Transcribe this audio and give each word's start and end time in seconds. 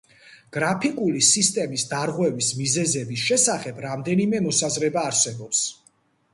გრაფიკული 0.55 1.21
სისტემის 1.27 1.83
დარღვევის 1.91 2.49
მიზეზების 2.63 3.27
შესახებ 3.29 3.85
რამდენიმე 3.89 4.43
მოსაზრება 4.49 5.07
არსებობს. 5.15 5.65